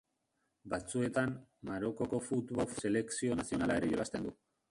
[0.73, 1.33] Batzuetan,
[1.69, 4.35] Marokoko Futbol Selekzio Nazionala ere jolasten du